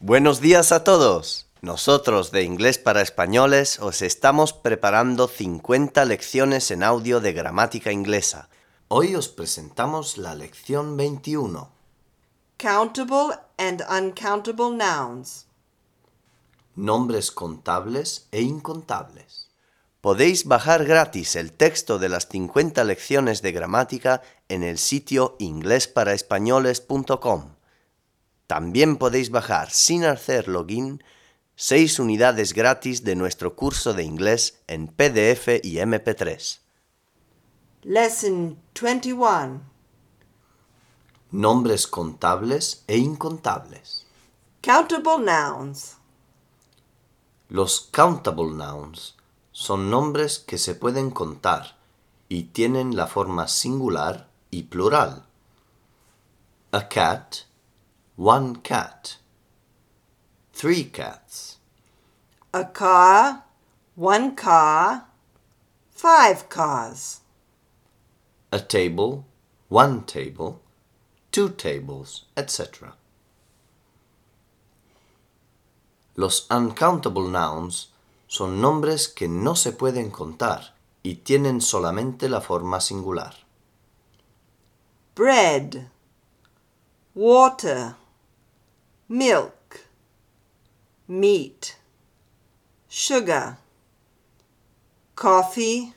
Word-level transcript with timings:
Buenos 0.00 0.40
días 0.40 0.70
a 0.70 0.84
todos. 0.84 1.48
Nosotros 1.60 2.30
de 2.30 2.44
Inglés 2.44 2.78
para 2.78 3.02
Españoles 3.02 3.80
os 3.80 4.00
estamos 4.00 4.52
preparando 4.52 5.26
50 5.26 6.04
lecciones 6.04 6.70
en 6.70 6.84
audio 6.84 7.18
de 7.18 7.32
gramática 7.32 7.90
inglesa. 7.90 8.48
Hoy 8.86 9.16
os 9.16 9.26
presentamos 9.26 10.16
la 10.16 10.36
lección 10.36 10.96
21. 10.96 11.68
Countable 12.62 13.40
and 13.56 13.82
uncountable 13.90 14.70
nouns. 14.70 15.48
Nombres 16.76 17.32
contables 17.32 18.28
e 18.30 18.42
incontables. 18.42 19.50
Podéis 20.00 20.44
bajar 20.44 20.84
gratis 20.84 21.34
el 21.34 21.52
texto 21.52 21.98
de 21.98 22.08
las 22.08 22.28
50 22.28 22.84
lecciones 22.84 23.42
de 23.42 23.50
gramática 23.50 24.22
en 24.48 24.62
el 24.62 24.78
sitio 24.78 25.34
inglesparaespañoles.com. 25.40 27.57
También 28.48 28.96
podéis 28.96 29.30
bajar 29.30 29.70
sin 29.70 30.06
hacer 30.06 30.48
login 30.48 31.04
6 31.56 31.98
unidades 31.98 32.54
gratis 32.54 33.04
de 33.04 33.14
nuestro 33.14 33.54
curso 33.54 33.92
de 33.92 34.04
inglés 34.04 34.58
en 34.68 34.88
PDF 34.88 35.60
y 35.62 35.76
MP3. 35.76 36.58
Lesson 37.82 38.58
21. 38.80 39.60
Nombres 41.30 41.86
contables 41.86 42.84
e 42.86 42.96
incontables. 42.96 44.06
Countable 44.62 45.18
nouns. 45.18 45.98
Los 47.50 47.80
countable 47.92 48.54
nouns 48.54 49.14
son 49.52 49.90
nombres 49.90 50.38
que 50.38 50.56
se 50.56 50.74
pueden 50.74 51.10
contar 51.10 51.76
y 52.30 52.44
tienen 52.44 52.96
la 52.96 53.08
forma 53.08 53.46
singular 53.46 54.30
y 54.50 54.62
plural. 54.62 55.26
A 56.72 56.88
cat, 56.88 57.47
one 58.18 58.56
cat. 58.56 59.16
Three 60.52 60.82
cats. 60.82 61.58
A 62.52 62.64
car, 62.64 63.44
one 63.94 64.34
car, 64.34 65.04
five 65.92 66.48
cars. 66.48 67.20
A 68.50 68.58
table, 68.58 69.24
one 69.68 70.02
table, 70.02 70.60
two 71.30 71.50
tables, 71.50 72.24
etc. 72.36 72.94
Los 76.16 76.48
uncountable 76.50 77.28
nouns 77.28 77.92
son 78.26 78.60
nombres 78.60 79.06
que 79.06 79.28
no 79.28 79.54
se 79.54 79.70
pueden 79.70 80.10
contar 80.10 80.74
y 81.04 81.22
tienen 81.22 81.60
solamente 81.60 82.28
la 82.28 82.40
forma 82.40 82.80
singular. 82.80 83.34
Bread, 85.14 85.88
water, 87.14 87.94
milk, 89.08 89.80
meat, 91.06 91.76
sugar, 92.88 93.56
coffee, 95.14 95.94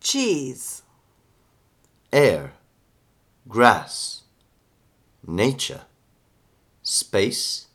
cheese. 0.00 0.82
air, 2.12 2.52
grass, 3.48 4.22
nature, 5.26 5.82
space, 6.82 7.68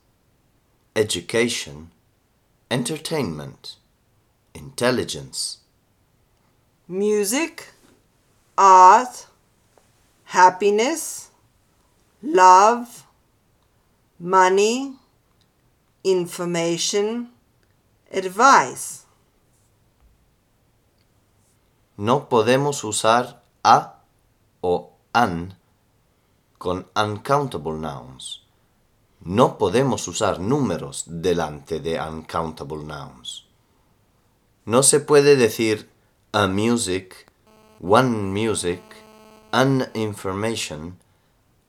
education, 0.95 1.89
entertainment, 2.69 3.77
intelligence, 4.53 5.57
music, 6.87 7.69
art, 8.57 9.25
happiness, 10.25 11.31
love, 12.21 13.06
money, 14.19 14.97
information, 16.03 17.31
advice. 18.11 19.05
No 21.97 22.29
podemos 22.29 22.83
usar 22.83 23.43
a 23.63 24.01
o 24.61 24.93
an 25.13 25.55
con 26.57 26.87
uncountable 26.95 27.79
nouns. 27.79 28.43
No 29.21 29.57
podemos 29.57 30.07
usar 30.07 30.39
números 30.39 31.03
delante 31.07 31.79
de 31.79 31.99
uncountable 31.99 32.83
nouns. 32.83 33.45
No 34.65 34.83
se 34.83 34.99
puede 34.99 35.35
decir 35.35 35.89
a 36.33 36.47
music, 36.47 37.27
one 37.79 38.31
music, 38.31 38.81
an 39.51 39.89
information, 39.93 40.97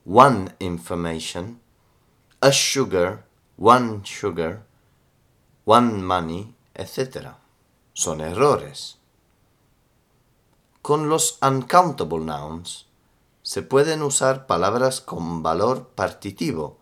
one 0.05 0.55
information, 0.59 1.61
a 2.41 2.53
sugar, 2.53 3.25
one 3.57 4.05
sugar, 4.05 4.63
one 5.65 6.01
money, 6.05 6.55
etc. 6.75 7.35
Son 7.93 8.21
errores. 8.21 8.99
Con 10.81 11.09
los 11.09 11.39
uncountable 11.43 12.25
nouns 12.25 12.87
se 13.43 13.63
pueden 13.63 14.03
usar 14.03 14.47
palabras 14.47 15.01
con 15.01 15.43
valor 15.43 15.89
partitivo 15.97 16.79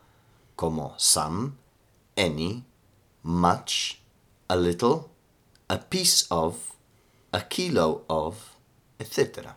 como 0.56 0.94
some, 0.98 1.52
any, 2.16 2.64
much, 3.22 3.98
a 4.48 4.56
little, 4.56 5.08
a 5.68 5.78
piece 5.78 6.26
of, 6.30 6.74
a 7.32 7.48
kilo 7.48 8.04
of, 8.08 8.56
etc. 8.98 9.56